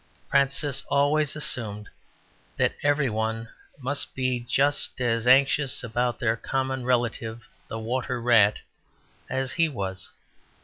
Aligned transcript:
Francis 0.31 0.81
always 0.89 1.35
assumed 1.35 1.87
that 2.57 2.73
everyone 2.81 3.49
must 3.77 4.15
be 4.15 4.39
just 4.39 4.99
as 4.99 5.27
anxious 5.27 5.83
about 5.83 6.17
their 6.17 6.35
common 6.35 6.83
relative, 6.83 7.45
the 7.67 7.77
water 7.77 8.19
rat, 8.19 8.61
as 9.29 9.51
he 9.51 9.69
was. 9.69 10.09